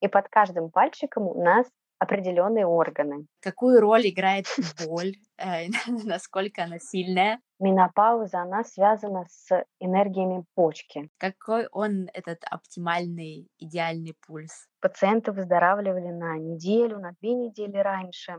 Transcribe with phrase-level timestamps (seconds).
[0.00, 1.66] И под каждым пальчиком у нас
[1.98, 3.26] определенные органы.
[3.40, 4.46] Какую роль играет
[4.86, 5.16] боль?
[5.36, 5.66] Э,
[6.04, 7.40] насколько она сильная?
[7.58, 11.10] Менопауза, она связана с энергиями почки.
[11.18, 14.68] Какой он, этот оптимальный, идеальный пульс?
[14.80, 18.36] Пациенты выздоравливали на неделю, на две недели раньше.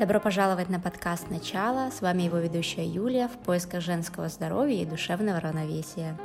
[0.00, 1.90] Добро пожаловать на подкаст «Начало».
[1.90, 6.16] С вами его ведущая Юлия в поисках женского здоровья и душевного равновесия.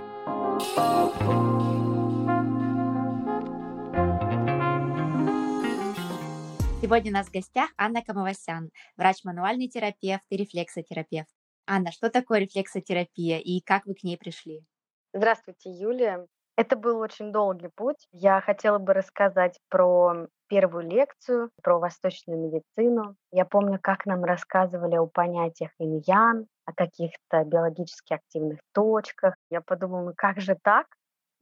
[6.82, 11.28] Сегодня у нас в гостях Анна Камовасян, врач-мануальный терапевт и рефлексотерапевт.
[11.68, 14.64] Анна, что такое рефлексотерапия и как вы к ней пришли?
[15.12, 16.26] Здравствуйте, Юлия.
[16.58, 18.08] Это был очень долгий путь.
[18.14, 23.16] Я хотела бы рассказать про первую лекцию, про восточную медицину.
[23.32, 29.36] Я помню, как нам рассказывали о понятиях иньян, о каких-то биологически активных точках.
[29.49, 30.88] Я подумала, ну как же так?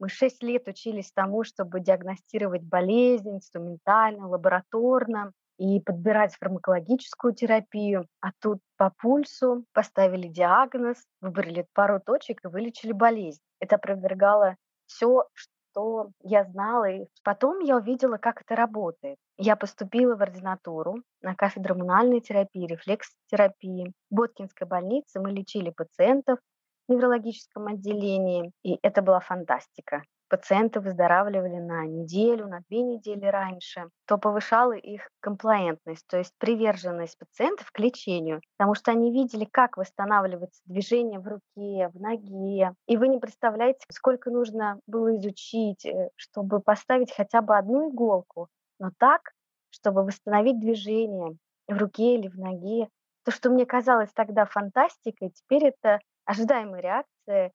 [0.00, 8.08] Мы шесть лет учились тому, чтобы диагностировать болезнь инструментально, лабораторно и подбирать фармакологическую терапию.
[8.20, 13.40] А тут по пульсу поставили диагноз, выбрали пару точек и вылечили болезнь.
[13.60, 14.56] Это опровергало
[14.94, 16.88] все, что я знала.
[16.90, 19.18] И потом я увидела, как это работает.
[19.36, 23.92] Я поступила в ординатуру на кафедру мануальной терапии, рефлексотерапии.
[24.10, 26.38] В Боткинской больнице мы лечили пациентов
[26.86, 33.88] в неврологическом отделении, и это была фантастика пациенты выздоравливали на неделю, на две недели раньше,
[34.06, 39.76] то повышало их комплаентность, то есть приверженность пациентов к лечению, потому что они видели, как
[39.76, 42.74] восстанавливается движение в руке, в ноге.
[42.86, 48.48] И вы не представляете, сколько нужно было изучить, э, чтобы поставить хотя бы одну иголку,
[48.78, 49.32] но так,
[49.70, 51.36] чтобы восстановить движение
[51.68, 52.88] в руке или в ноге.
[53.24, 57.52] То, что мне казалось тогда фантастикой, теперь это ожидаемая реакция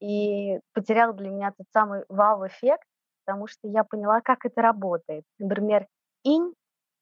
[0.00, 2.84] и потерял для меня тот самый вау-эффект,
[3.24, 5.24] потому что я поняла, как это работает.
[5.38, 5.86] Например,
[6.24, 6.54] инь,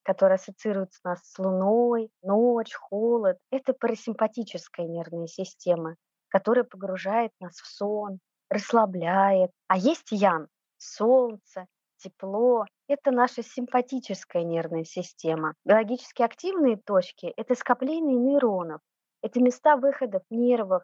[0.02, 5.96] который ассоциируется у нас с луной, ночь, холод, это парасимпатическая нервная система,
[6.28, 8.18] которая погружает нас в сон,
[8.50, 9.50] расслабляет.
[9.68, 10.48] А есть ян,
[10.78, 11.66] солнце,
[11.98, 15.54] тепло, это наша симпатическая нервная система.
[15.64, 18.80] Биологически активные точки– это скопление нейронов,
[19.22, 20.82] это места выходов нервов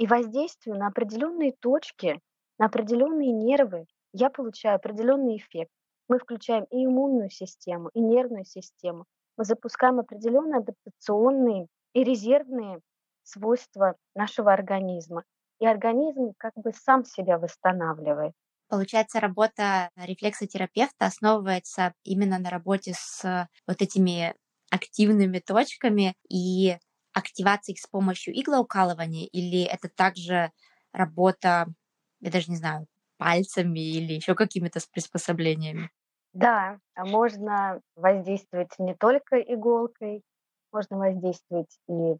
[0.00, 2.20] и воздействию на определенные точки,
[2.58, 3.84] на определенные нервы,
[4.14, 5.70] я получаю определенный эффект.
[6.08, 9.04] Мы включаем и иммунную систему, и нервную систему.
[9.36, 12.80] Мы запускаем определенные адаптационные и резервные
[13.24, 15.24] свойства нашего организма.
[15.60, 18.32] И организм как бы сам себя восстанавливает.
[18.68, 24.34] Получается, работа рефлексотерапевта основывается именно на работе с вот этими
[24.70, 26.78] активными точками и
[27.12, 30.52] активации их с помощью иглоукалывания, или это также
[30.92, 31.66] работа,
[32.20, 32.86] я даже не знаю,
[33.18, 35.90] пальцами или еще какими-то приспособлениями?
[36.32, 40.22] Да, а можно воздействовать не только иголкой,
[40.72, 42.16] можно воздействовать и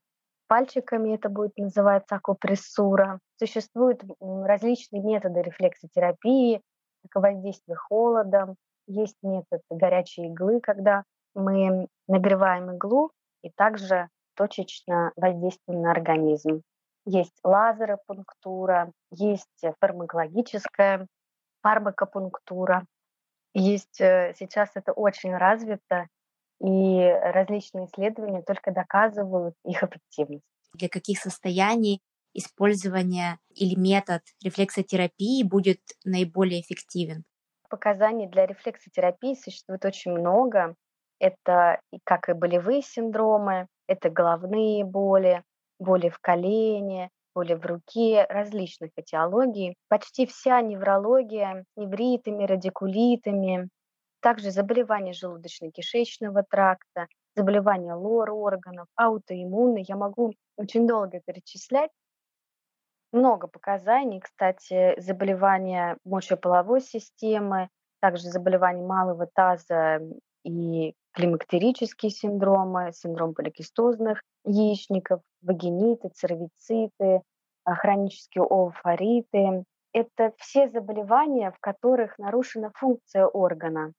[0.48, 3.20] пальчиками, это будет называться акупрессура.
[3.38, 6.60] Существуют различные методы рефлексотерапии,
[7.08, 8.56] как воздействие холодом,
[8.88, 13.12] есть метод горячей иглы, когда мы нагреваем иглу
[13.42, 16.62] и также точечно воздействуем на организм.
[17.06, 21.06] Есть лазеропунктура, есть фармакологическая
[21.62, 22.84] фармакопунктура.
[23.52, 26.06] Есть э, сейчас это очень развито,
[26.60, 30.44] и различные исследования только доказывают их эффективность.
[30.74, 32.00] Для каких состояний
[32.34, 37.24] использование или метод рефлексотерапии будет наиболее эффективен?
[37.68, 40.74] Показаний для рефлексотерапии существует очень много.
[41.18, 45.42] Это как и болевые синдромы, это головные боли,
[45.80, 49.74] боли в колене, боли в руке, различных этиологий.
[49.88, 53.68] Почти вся неврология с невритами, радикулитами,
[54.20, 59.84] также заболевания желудочно-кишечного тракта, заболевания лор-органов, аутоиммунные.
[59.88, 61.90] Я могу очень долго перечислять.
[63.10, 67.70] Много показаний, кстати, заболевания мочеполовой системы,
[68.00, 70.00] также заболевания малого таза
[70.44, 77.22] и климактерические синдромы, синдром поликистозных яичников, вагиниты, цервициты,
[77.64, 79.64] а, хронические овофориты.
[79.92, 83.92] Это все заболевания, в которых нарушена функция органа.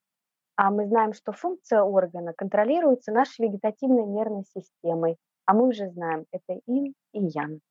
[0.55, 5.17] А мы знаем, что функция органа контролируется нашей вегетативной нервной системой.
[5.45, 7.61] А мы уже знаем, это ин и ян.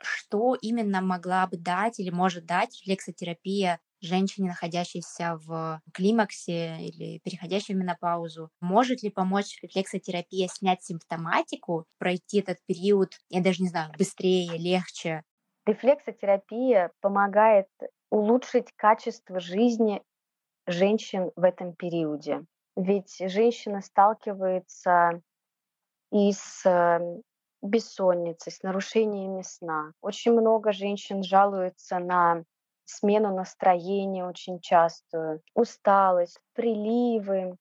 [0.00, 7.74] Что именно могла бы дать или может дать рефлексотерапия женщине, находящейся в климаксе или переходящей
[7.74, 8.50] в менопаузу?
[8.60, 15.22] Может ли помочь рефлексотерапия снять симптоматику, пройти этот период, я даже не знаю, быстрее, легче?
[15.66, 17.68] Рефлексотерапия помогает
[18.10, 20.02] улучшить качество жизни
[20.66, 22.44] женщин в этом периоде.
[22.76, 25.22] Ведь женщина сталкивается
[26.12, 27.22] и с эм,
[27.62, 29.92] бессонницей, с нарушениями сна.
[30.00, 32.44] Очень много женщин жалуются на
[32.88, 37.56] смену настроения очень частую, усталость, приливы,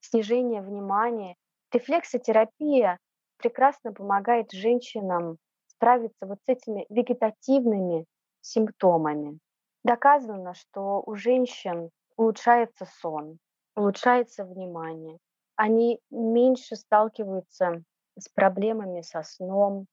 [0.00, 1.34] снижение внимания.
[1.72, 2.98] Рефлексотерапия
[3.38, 8.06] прекрасно помогает женщинам справиться вот с этими вегетативными
[8.40, 9.38] симптомами.
[9.84, 13.38] Доказано, что у женщин улучшается сон,
[13.74, 15.18] улучшается внимание.
[15.56, 17.82] Они меньше сталкиваются
[18.16, 19.86] с проблемами со сном,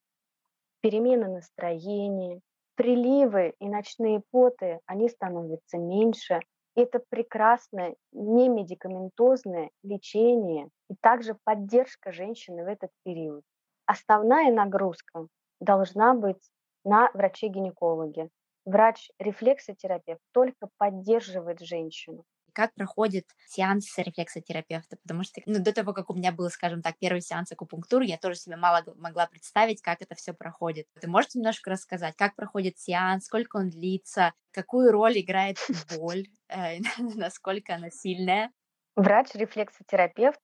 [0.82, 2.40] перемены настроения,
[2.80, 6.40] приливы и ночные поты, они становятся меньше.
[6.76, 13.44] И это прекрасное немедикаментозное лечение и также поддержка женщины в этот период.
[13.86, 15.28] Основная нагрузка
[15.60, 16.42] должна быть
[16.86, 18.30] на враче-гинекологе.
[18.64, 22.24] Врач-рефлексотерапевт только поддерживает женщину
[22.54, 26.98] как проходит сеанс рефлексотерапевта, потому что ну, до того, как у меня был, скажем так,
[27.00, 30.88] первый сеанс акупунктуры, я тоже себе мало могла представить, как это все проходит.
[31.00, 35.58] Ты можешь немножко рассказать, как проходит сеанс, сколько он длится, какую роль играет
[35.98, 36.78] боль, э,
[37.16, 38.52] насколько она сильная?
[38.96, 40.42] Врач-рефлексотерапевт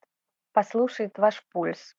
[0.54, 1.96] послушает ваш пульс,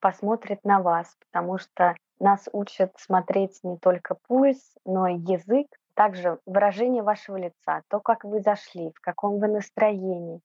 [0.00, 5.66] посмотрит на вас, потому что нас учат смотреть не только пульс, но и язык,
[5.96, 10.40] также выражение вашего лица, то, как вы зашли, в каком вы настроении,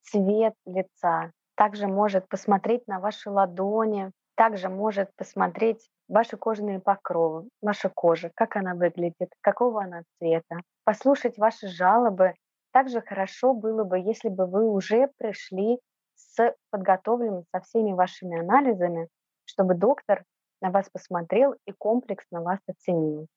[0.00, 1.30] цвет лица.
[1.56, 8.56] Также может посмотреть на ваши ладони, также может посмотреть ваши кожные покровы, ваша кожа, как
[8.56, 12.34] она выглядит, какого она цвета, послушать ваши жалобы.
[12.72, 15.78] Также хорошо было бы, если бы вы уже пришли
[16.16, 19.08] с подготовленным со всеми вашими анализами,
[19.44, 20.24] чтобы доктор
[20.60, 23.28] на вас посмотрел и комплексно вас оценил.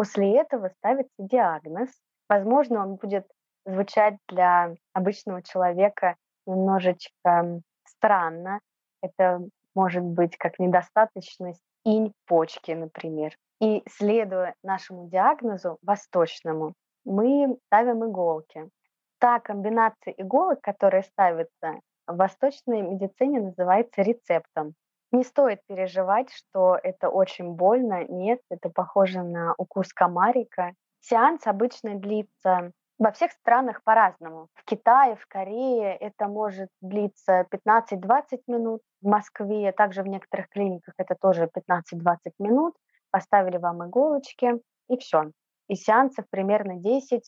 [0.00, 1.90] После этого ставится диагноз.
[2.26, 3.26] Возможно, он будет
[3.66, 6.16] звучать для обычного человека
[6.46, 8.60] немножечко странно.
[9.02, 9.40] Это
[9.74, 13.36] может быть как недостаточность инь почки, например.
[13.60, 16.72] И следуя нашему диагнозу восточному,
[17.04, 18.70] мы ставим иголки.
[19.18, 24.72] Та комбинация иголок, которая ставится в восточной медицине, называется рецептом.
[25.12, 28.04] Не стоит переживать, что это очень больно.
[28.04, 30.74] Нет, это похоже на укус комарика.
[31.00, 34.48] Сеанс обычно длится во всех странах по-разному.
[34.54, 38.82] В Китае, в Корее это может длиться 15-20 минут.
[39.00, 42.76] В Москве, также в некоторых клиниках это тоже 15-20 минут.
[43.10, 45.32] Поставили вам иголочки и все.
[45.68, 47.22] И сеансов примерно 10-15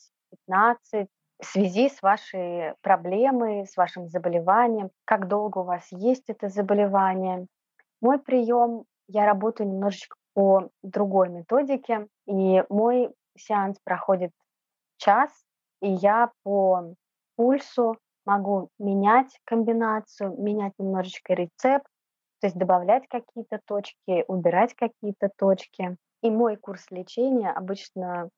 [1.40, 7.46] в связи с вашей проблемой, с вашим заболеванием, как долго у вас есть это заболевание,
[8.02, 14.32] мой прием, я работаю немножечко по другой методике, и мой сеанс проходит
[14.98, 15.30] час,
[15.80, 16.94] и я по
[17.36, 21.86] пульсу могу менять комбинацию, менять немножечко рецепт,
[22.40, 25.96] то есть добавлять какие-то точки, убирать какие-то точки.
[26.22, 28.28] И мой курс лечения обычно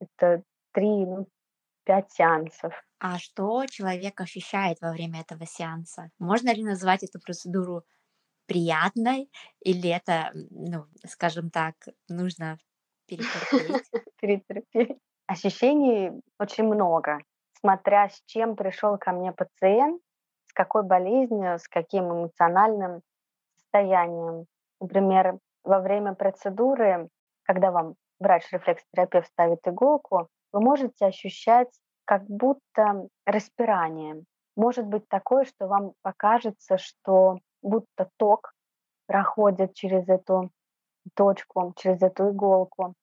[0.00, 0.42] это
[0.72, 1.26] 3, ну,
[1.84, 2.72] 5 сеансов.
[2.98, 6.10] А что человек ощущает во время этого сеанса?
[6.18, 7.82] Можно ли назвать эту процедуру
[8.46, 9.30] приятной,
[9.60, 11.74] или это, ну, скажем так,
[12.08, 12.58] нужно
[13.06, 13.90] перетерпеть?
[14.20, 14.98] Перетерпеть.
[15.26, 17.18] Ощущений очень много,
[17.60, 20.00] смотря с чем пришел ко мне пациент,
[20.46, 23.02] с какой болезнью, с каким эмоциональным
[23.56, 24.46] состоянием.
[24.80, 27.08] Например, во время процедуры,
[27.44, 31.70] когда вам врач-рефлексотерапевт ставит иголку, вы можете ощущать
[32.04, 34.24] как будто распирание.
[34.56, 38.52] Может быть такое, что вам покажется, что будто ток
[39.06, 40.50] проходит через эту
[41.14, 42.94] точку, через эту иголку.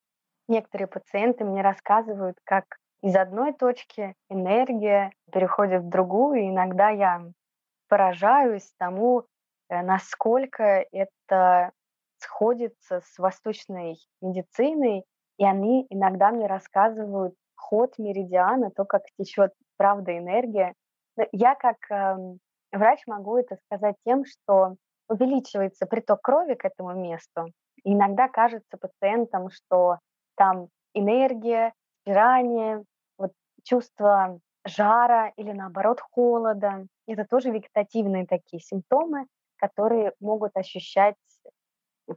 [0.48, 2.66] Некоторые пациенты мне рассказывают, как
[3.02, 7.22] из одной точки энергия переходит в другую, и иногда я
[7.88, 9.26] поражаюсь тому,
[9.70, 11.72] э, насколько это
[12.18, 15.06] сходится с восточной медициной,
[15.38, 20.74] и они иногда мне рассказывают ход меридиана, то, как течет правда энергия.
[21.32, 22.40] Я как эм,
[22.72, 24.76] Врач могу это сказать тем, что
[25.08, 27.48] увеличивается приток крови к этому месту.
[27.84, 29.98] И иногда кажется пациентам, что
[30.36, 32.84] там энергия, спирание,
[33.18, 33.32] вот
[33.64, 36.86] чувство жара или наоборот холода.
[37.08, 39.26] Это тоже вегетативные такие симптомы,
[39.58, 41.16] которые могут ощущать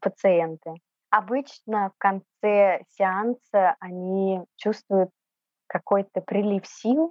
[0.01, 0.75] пациенты.
[1.11, 5.11] Обычно в конце сеанса они чувствуют
[5.67, 7.11] какой-то прилив сил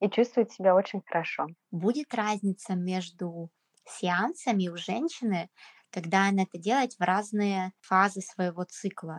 [0.00, 1.46] и чувствует себя очень хорошо.
[1.70, 3.50] Будет разница между
[3.86, 5.48] сеансами у женщины,
[5.90, 9.18] когда она это делает в разные фазы своего цикла?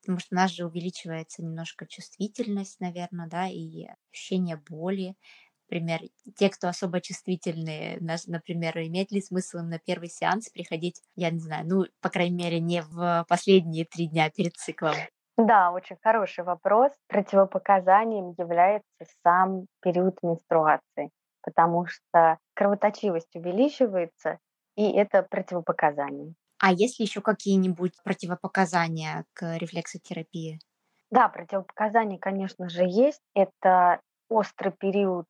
[0.00, 5.16] Потому что у нас же увеличивается немножко чувствительность, наверное, да, и ощущение боли.
[5.68, 6.00] Например,
[6.36, 11.40] те, кто особо чувствительные, например, имеет ли смысл им на первый сеанс приходить, я не
[11.40, 14.94] знаю, ну, по крайней мере, не в последние три дня перед циклом?
[15.36, 16.92] Да, очень хороший вопрос.
[17.08, 18.86] Противопоказанием является
[19.22, 21.10] сам период менструации,
[21.42, 24.38] потому что кровоточивость увеличивается,
[24.76, 26.34] и это противопоказание.
[26.58, 30.60] А есть ли еще какие-нибудь противопоказания к рефлексотерапии?
[31.10, 33.20] Да, противопоказания, конечно же, есть.
[33.34, 35.26] Это острый период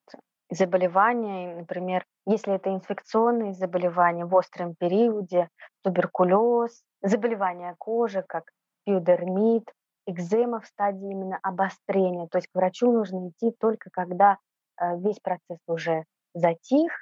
[0.50, 5.48] заболевания, например, если это инфекционные заболевания в остром периоде,
[5.82, 8.44] туберкулез, заболевания кожи, как
[8.84, 9.70] пиодермит,
[10.06, 12.28] экзема в стадии именно обострения.
[12.28, 14.38] То есть к врачу нужно идти только когда
[14.80, 16.92] э, весь процесс уже затих,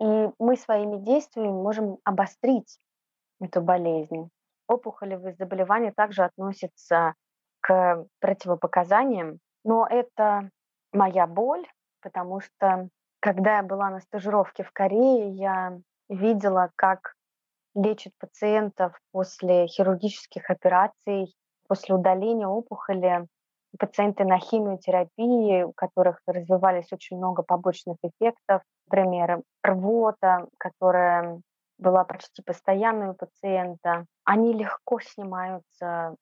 [0.00, 2.78] и мы своими действиями можем обострить
[3.40, 4.30] эту болезнь.
[4.68, 7.14] Опухолевые заболевания также относятся
[7.60, 10.50] к противопоказаниям, но это
[10.92, 11.66] моя боль,
[12.00, 12.88] потому что
[13.20, 17.14] когда я была на стажировке в Корее, я видела, как
[17.74, 21.34] лечат пациентов после хирургических операций,
[21.66, 23.26] после удаления опухоли.
[23.78, 31.40] Пациенты на химиотерапии, у которых развивались очень много побочных эффектов, например, рвота, которая
[31.78, 36.16] была почти постоянной у пациента, они легко снимаются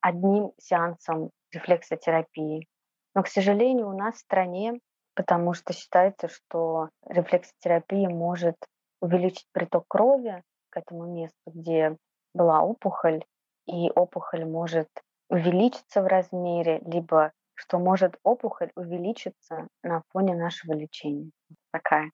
[0.00, 2.66] одним сеансом рефлексотерапии.
[3.14, 4.80] Но, к сожалению, у нас в стране,
[5.14, 8.56] потому что считается, что рефлексотерапия может
[9.00, 11.96] увеличить приток крови к этому месту, где
[12.34, 13.24] была опухоль,
[13.66, 14.88] и опухоль может
[15.28, 21.30] увеличиться в размере, либо что может опухоль увеличиться на фоне нашего лечения.
[21.72, 22.10] Такая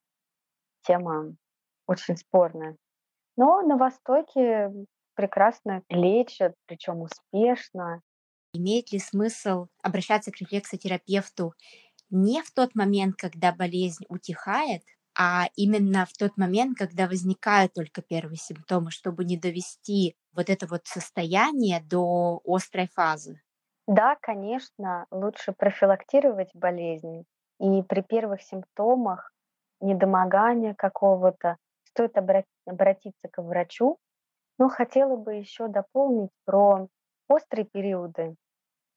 [0.83, 1.35] тема
[1.87, 2.77] очень спорная.
[3.37, 4.71] Но на Востоке
[5.15, 8.03] прекрасно лечат, причем успешно.
[8.53, 11.55] Имеет ли смысл обращаться к рефлексотерапевту
[12.11, 14.83] не в тот момент, когда болезнь утихает,
[15.19, 20.67] а именно в тот момент, когда возникают только первые симптомы, чтобы не довести вот это
[20.67, 23.41] вот состояние до острой фазы?
[23.87, 27.25] Да, конечно, лучше профилактировать болезнь.
[27.61, 29.33] И при первых симптомах
[29.81, 33.99] недомогания какого-то стоит обратиться к врачу.
[34.59, 36.89] Но хотела бы еще дополнить про
[37.29, 38.37] острые периоды.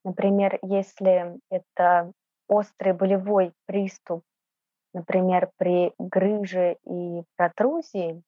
[0.03, 2.13] Например, если это
[2.47, 4.23] острый болевой приступ,
[4.95, 8.23] например, при грыже и протрузии,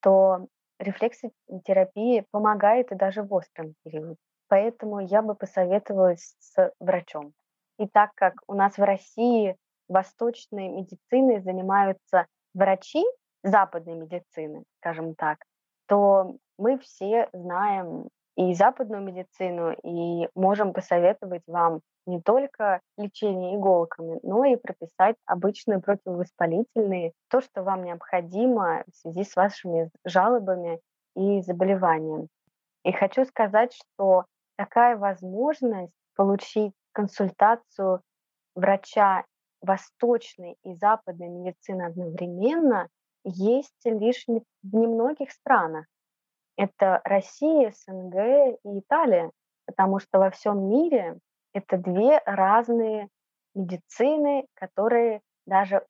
[0.00, 0.46] то
[0.78, 4.16] рефлексотерапия помогает и даже в остром периоде.
[4.48, 7.32] Поэтому я бы посоветовалась с врачом.
[7.78, 9.56] И так как у нас в России
[9.88, 13.04] восточной медициной занимаются врачи,
[13.42, 15.38] западной медицины, скажем так,
[15.86, 24.18] то мы все знаем и западную медицину, и можем посоветовать вам не только лечение иголками,
[24.22, 30.80] но и прописать обычные противовоспалительные, то, что вам необходимо в связи с вашими жалобами
[31.14, 32.28] и заболеваниями.
[32.84, 34.24] И хочу сказать, что
[34.56, 38.00] такая возможность получить консультацию
[38.54, 39.24] врача
[39.60, 42.88] восточной и западной медицины одновременно
[43.24, 45.86] есть лишь в немногих странах.
[46.56, 49.30] Это Россия, СНГ и Италия,
[49.66, 51.18] потому что во всем мире
[51.54, 53.08] это две разные
[53.54, 55.84] медицины, которые даже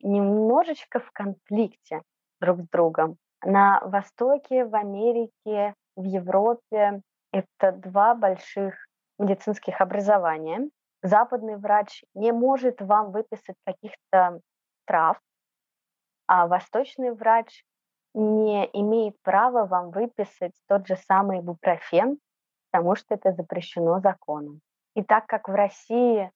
[0.00, 2.02] немножечко в конфликте
[2.40, 3.16] друг с другом.
[3.44, 8.74] На Востоке, в Америке, в Европе это два больших
[9.18, 10.68] медицинских образования.
[11.02, 14.40] Западный врач не может вам выписать каких-то
[14.86, 15.20] трав,
[16.26, 17.64] а восточный врач
[18.18, 22.18] не имеет права вам выписать тот же самый бупрофен,
[22.70, 24.60] потому что это запрещено законом.
[24.94, 26.30] И так как в России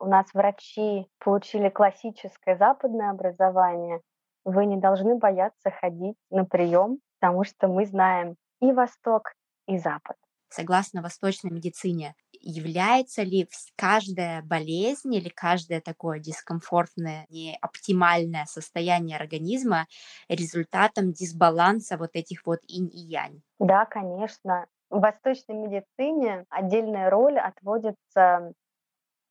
[0.00, 4.00] у нас врачи получили классическое западное образование,
[4.44, 9.32] вы не должны бояться ходить на прием, потому что мы знаем и Восток,
[9.66, 10.16] и Запад
[10.50, 12.14] согласно восточной медицине,
[12.48, 19.86] является ли каждая болезнь или каждое такое дискомфортное, неоптимальное состояние организма
[20.28, 23.42] результатом дисбаланса вот этих вот инь и янь?
[23.58, 24.66] Да, конечно.
[24.88, 28.54] В восточной медицине отдельная роль отводится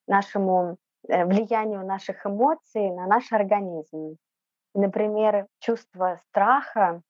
[0.08, 4.18] нашему э, влиянию наших эмоций на наш организм.
[4.76, 7.02] Например, чувство страха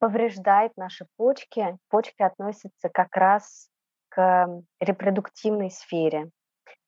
[0.00, 1.78] повреждает наши почки.
[1.88, 3.70] Почки относятся как раз
[4.10, 6.30] к репродуктивной сфере.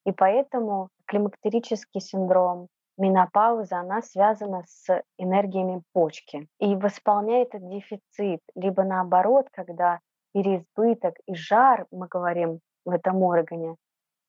[0.04, 6.48] И поэтому, климактерический синдром, менопауза, она связана с энергиями почки.
[6.58, 10.00] И восполняет этот дефицит, либо наоборот, когда
[10.34, 13.76] переизбыток и жар, мы говорим в этом органе,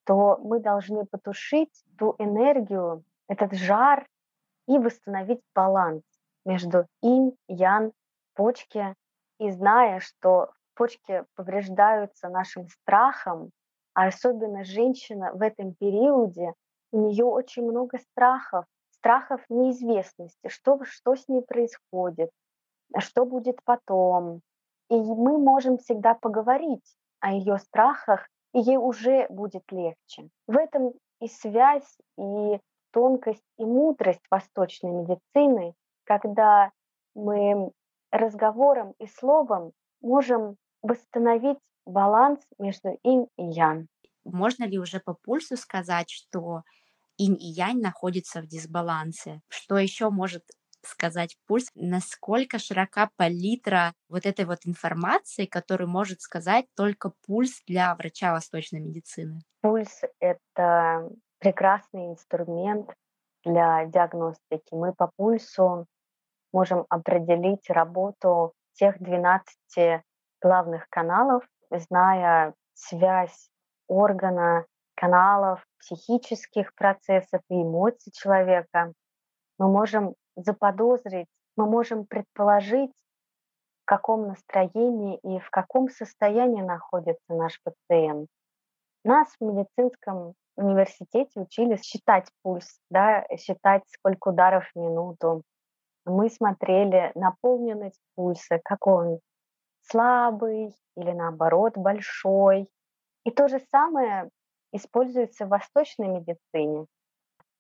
[0.06, 4.06] то мы должны потушить ту энергию, этот жар
[4.68, 6.04] и восстановить баланс
[6.46, 7.94] между инь, ян,
[8.36, 8.96] почки.
[9.40, 13.52] И зная, что почки повреждаются нашим страхом,
[13.94, 16.54] а особенно женщина в этом периоде,
[16.92, 22.30] у нее очень много страхов, страхов неизвестности, что, что с ней происходит,
[23.00, 24.42] что будет потом.
[24.90, 30.30] И мы можем всегда поговорить о ее страхах, и ей уже будет легче.
[30.48, 32.60] В этом и связь, и
[32.92, 36.72] тонкость, и мудрость восточной медицины, когда
[37.16, 37.72] мы
[38.12, 43.88] разговором и словом можем восстановить баланс между инь и ян.
[44.24, 46.64] Можно ли уже по пульсу сказать, что
[47.18, 49.42] инь и янь находятся в дисбалансе?
[49.50, 50.44] Что еще может
[50.86, 57.96] сказать пульс, насколько широка палитра вот этой вот информации, которую может сказать только пульс для
[57.96, 59.40] врача восточной медицины?
[59.62, 61.10] Пульс— это
[61.40, 62.94] прекрасный инструмент
[63.46, 64.74] для диагностики.
[64.74, 65.88] Мы по пульсу
[66.52, 70.04] можем определить работу тех 12
[70.44, 73.50] главных каналов, зная связь
[73.88, 78.94] органа, каналов, психических процессов и эмоций человека.
[79.58, 82.92] Мы можем заподозрить, мы можем предположить,
[83.84, 88.30] в каком настроении и в каком состоянии находится наш пациент.
[89.04, 95.44] Нас в медицинском университете учили считать пульс, да, считать, сколько ударов в минуту.
[96.06, 99.20] Мы смотрели наполненность пульса, какой он
[99.90, 102.70] слабый или наоборот большой.
[103.24, 104.30] И то же самое
[104.72, 106.88] используется в восточной медицине.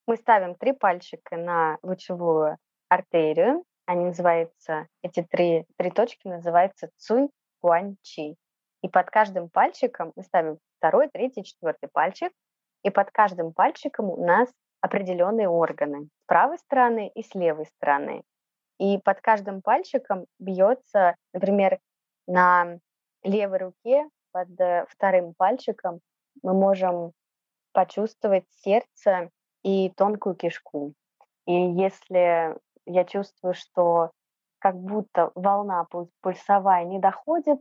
[0.06, 2.58] Мы ставим три пальчика на лучевую
[2.90, 3.64] артерию.
[3.86, 7.30] Они называются, эти три, три точки называются цуй,
[7.62, 8.36] гуань, чи.
[8.82, 12.32] И под каждым пальчиком мы ставим второй, третий, четвертый пальчик.
[12.84, 14.50] И под каждым пальчиком у нас
[14.82, 18.24] определенные органы с правой стороны и с левой стороны.
[18.80, 21.80] И под каждым пальчиком бьется, например,
[22.28, 22.80] на
[23.24, 26.00] левой руке под э, вторым пальчиком
[26.42, 27.14] мы можем
[27.72, 29.30] почувствовать сердце
[29.64, 30.94] и тонкую кишку.
[31.46, 34.12] И если я чувствую, что
[34.60, 35.88] как будто волна
[36.22, 37.60] пульсовая не доходит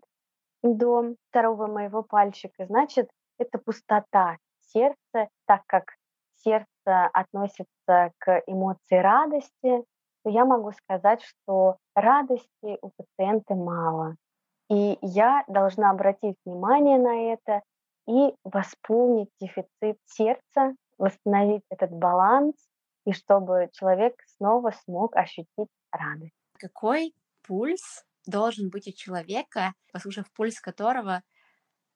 [0.63, 5.95] до второго моего пальчика, значит, это пустота сердца, так как
[6.37, 9.85] сердце относится к эмоции радости,
[10.23, 14.17] то я могу сказать, что радости у пациента мало.
[14.71, 17.63] И я должна обратить внимание на это
[18.09, 22.55] и восполнить дефицит сердца, восстановить этот баланс,
[23.05, 26.33] и чтобы человек снова смог ощутить радость.
[26.59, 31.23] Какой пульс должен быть у человека, послушав пульс которого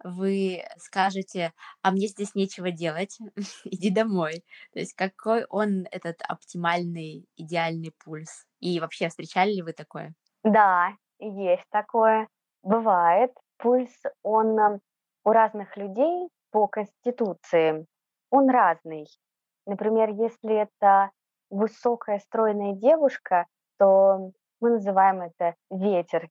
[0.05, 1.53] вы скажете,
[1.83, 3.19] а мне здесь нечего делать,
[3.65, 4.45] иди домой.
[4.73, 8.47] То есть какой он этот оптимальный, идеальный пульс?
[8.61, 10.15] И вообще встречали ли вы такое?
[10.45, 12.29] Да, есть такое.
[12.67, 13.33] Бывает.
[13.59, 14.81] Пульс, он
[15.25, 17.87] у разных людей по конституции,
[18.31, 19.07] он разный.
[19.67, 21.13] Например, если это
[21.49, 23.47] высокая стройная девушка,
[23.79, 26.29] то мы называем это ветер,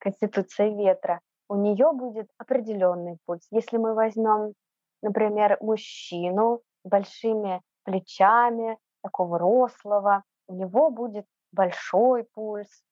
[0.00, 1.20] конституция ветра.
[1.48, 3.46] У нее будет определенный пульс.
[3.52, 4.54] Если мы возьмем,
[5.02, 12.82] например, мужчину большими плечами, такого рослого, у него будет большой пульс,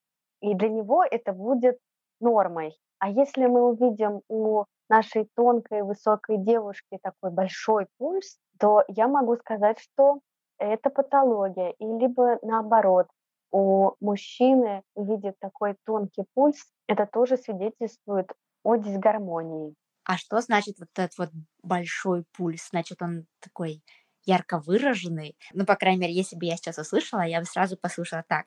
[0.40, 1.80] и для него это будет
[2.24, 2.76] нормой.
[2.98, 9.36] А если мы увидим у нашей тонкой, высокой девушки такой большой пульс, то я могу
[9.36, 10.20] сказать, что
[10.58, 11.70] это патология.
[11.78, 13.08] И либо наоборот,
[13.52, 18.32] у мужчины видит такой тонкий пульс, это тоже свидетельствует
[18.62, 19.74] о дисгармонии.
[20.04, 21.30] А что значит вот этот вот
[21.62, 22.68] большой пульс?
[22.70, 23.82] Значит, он такой
[24.26, 25.36] ярко выраженный.
[25.52, 28.46] Ну, по крайней мере, если бы я сейчас услышала, я бы сразу послушала так.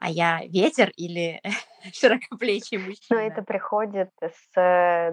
[0.00, 1.40] А я ветер или
[1.92, 3.20] широкоплечий мужчина?
[3.20, 5.12] Ну, это приходит с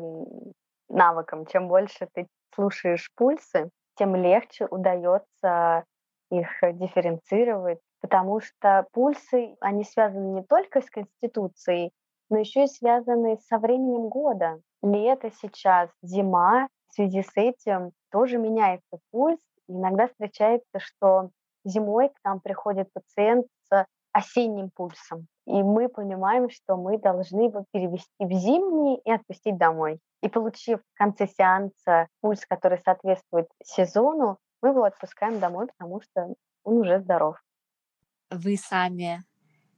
[0.90, 1.46] навыком.
[1.48, 5.86] Чем больше ты слушаешь пульсы, тем легче удается
[6.30, 11.92] их дифференцировать, потому что пульсы, они связаны не только с конституцией,
[12.30, 14.60] но еще и связаны со временем года.
[14.82, 19.40] Лето сейчас, зима, в связи с этим тоже меняется пульс.
[19.68, 21.30] Иногда встречается, что
[21.64, 25.28] зимой к нам приходит пациент с осенним пульсом.
[25.46, 30.00] И мы понимаем, что мы должны его перевести в зимний и отпустить домой.
[30.22, 36.34] И получив в конце сеанса пульс, который соответствует сезону, мы его отпускаем домой, потому что
[36.64, 37.36] он уже здоров.
[38.32, 39.20] Вы сами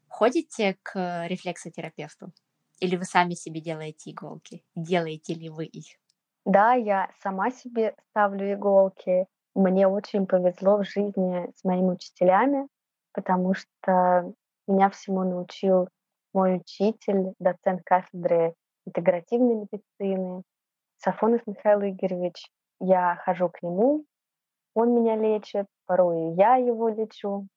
[0.07, 2.31] ходите к рефлексотерапевту?
[2.79, 4.63] Или вы сами себе делаете иголки?
[4.75, 5.97] Делаете ли вы их?
[6.45, 9.25] Да, я сама себе ставлю иголки.
[9.55, 12.67] Мне очень повезло в жизни с моими учителями,
[13.17, 14.31] потому что
[14.67, 15.89] меня всему научил
[16.33, 18.53] мой учитель, доцент кафедры
[18.85, 20.43] интегративной медицины,
[20.99, 22.47] Сафонов Михаил Игоревич.
[22.79, 24.05] Я хожу к нему,
[24.75, 27.47] он меня лечит, порой я его лечу.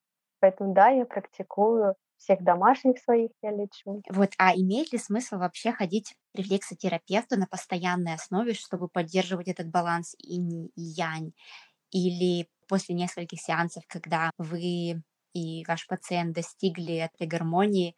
[0.40, 4.01] Поэтому да, я практикую всех домашних своих я лечу.
[4.09, 9.68] Вот, а имеет ли смысл вообще ходить к рефлексотерапевту на постоянной основе, чтобы поддерживать этот
[9.68, 11.33] баланс инь и янь?
[11.90, 17.96] Или после нескольких сеансов, когда вы и ваш пациент достигли этой гармонии,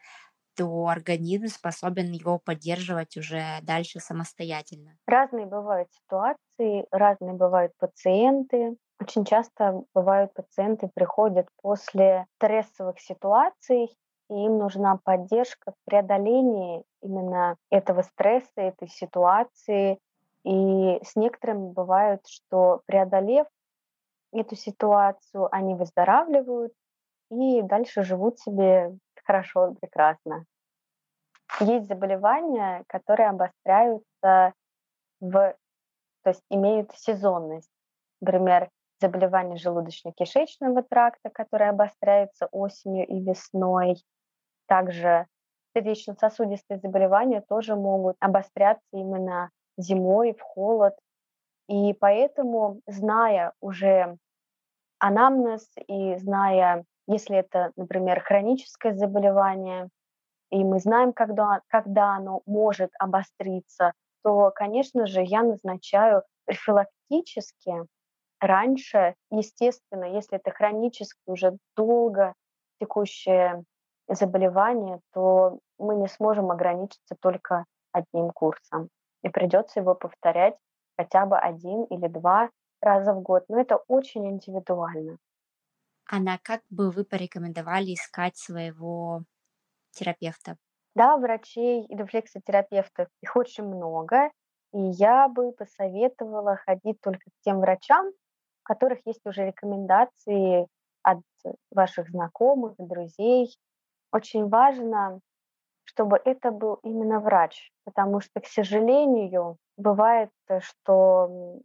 [0.56, 4.98] то организм способен его поддерживать уже дальше самостоятельно.
[5.06, 8.76] Разные бывают ситуации, разные бывают пациенты.
[9.00, 13.90] Очень часто бывают пациенты приходят после стрессовых ситуаций,
[14.30, 19.98] и им нужна поддержка в преодолении именно этого стресса, этой ситуации.
[20.44, 23.46] И с некоторыми бывает, что преодолев
[24.32, 26.72] эту ситуацию, они выздоравливают
[27.32, 30.44] и дальше живут себе хорошо, прекрасно.
[31.60, 34.52] Есть заболевания, которые обостряются
[35.20, 35.54] в,
[36.22, 37.70] то есть имеют сезонность.
[38.20, 38.68] Например,
[39.00, 43.96] заболевания желудочно-кишечного тракта, которые обостряются осенью и весной.
[44.66, 45.26] Также
[45.74, 50.94] сердечно-сосудистые заболевания тоже могут обостряться именно зимой, в холод.
[51.68, 54.16] И поэтому, зная уже
[54.98, 59.88] анамнез и зная если это, например, хроническое заболевание,
[60.50, 67.86] и мы знаем, когда, когда оно может обостриться, то, конечно же, я назначаю профилактически
[68.40, 72.34] раньше, естественно, если это хроническое, уже долго
[72.80, 73.64] текущее
[74.08, 78.88] заболевание, то мы не сможем ограничиться только одним курсом.
[79.22, 80.56] И придется его повторять
[80.98, 83.44] хотя бы один или два раза в год.
[83.48, 85.18] Но это очень индивидуально.
[86.06, 89.24] А как бы вы порекомендовали искать своего
[89.92, 90.58] терапевта?
[90.94, 94.30] Да, врачей и рефлексотерапевтов, их очень много,
[94.72, 98.12] и я бы посоветовала ходить только к тем врачам, у
[98.64, 100.66] которых есть уже рекомендации
[101.02, 101.20] от
[101.70, 103.56] ваших знакомых, друзей.
[104.12, 105.20] Очень важно,
[105.84, 111.60] чтобы это был именно врач, потому что, к сожалению, бывает, что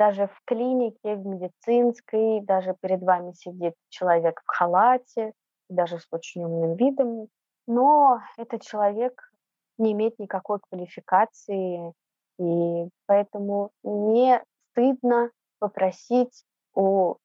[0.00, 5.34] даже в клинике, в медицинской, даже перед вами сидит человек в халате,
[5.68, 7.28] даже с очень умным видом,
[7.66, 9.12] но этот человек
[9.76, 11.92] не имеет никакой квалификации,
[12.38, 17.16] и поэтому не стыдно попросить у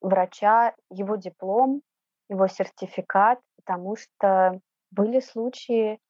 [0.00, 1.82] врача его диплом,
[2.28, 4.60] его сертификат, потому что
[4.90, 6.00] были случаи,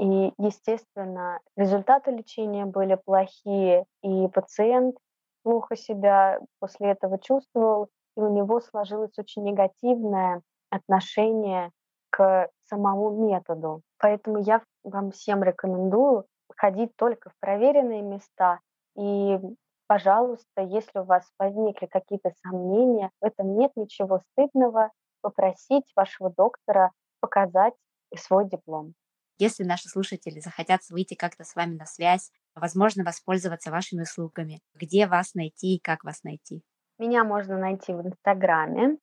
[0.00, 4.96] и, естественно, результаты лечения были плохие, и пациент
[5.42, 11.70] плохо себя после этого чувствовал, и у него сложилось очень негативное отношение
[12.10, 13.82] к самому методу.
[13.98, 16.24] Поэтому я вам всем рекомендую
[16.56, 18.60] ходить только в проверенные места.
[18.96, 19.38] И,
[19.86, 26.92] пожалуйста, если у вас возникли какие-то сомнения, в этом нет ничего стыдного, попросить вашего доктора
[27.20, 27.74] показать
[28.16, 28.94] свой диплом.
[29.38, 35.06] Если наши слушатели захотят выйти как-то с вами на связь, возможно, воспользоваться вашими услугами, где
[35.06, 36.62] вас найти и как вас найти?
[36.98, 38.96] Меня можно найти в Инстаграме,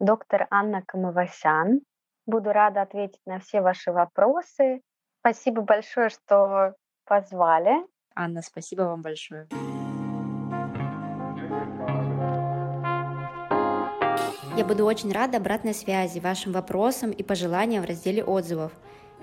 [0.00, 1.80] доктор Анна Камавасян.
[2.26, 4.80] Буду рада ответить на все ваши вопросы.
[5.20, 7.86] Спасибо большое, что позвали.
[8.14, 9.48] Анна, спасибо вам большое.
[14.56, 18.72] Я буду очень рада обратной связи, вашим вопросам и пожеланиям в разделе отзывов–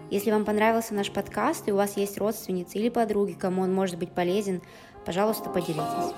[0.10, 3.98] если вам понравился наш подкаст и у вас есть родственницы или подруги, кому он может
[3.98, 4.62] быть полезен,
[5.06, 6.14] пожалуйста, поделитесь.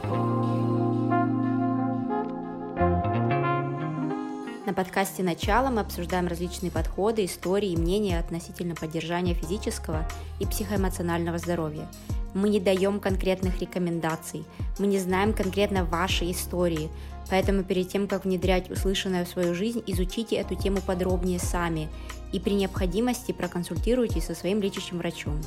[4.66, 10.08] На подкасте «Начало» мы обсуждаем различные подходы, истории и мнения относительно поддержания физического
[10.40, 11.90] и психоэмоционального здоровья.
[12.34, 14.46] Мы не даем конкретных рекомендаций,
[14.80, 16.90] мы не знаем конкретно вашей истории,
[17.30, 21.90] поэтому перед тем, как внедрять услышанное в свою жизнь, изучите эту тему подробнее сами
[22.32, 25.42] и при необходимости проконсультируйтесь со своим лечащим врачом.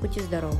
[0.00, 0.56] Будьте здоровы!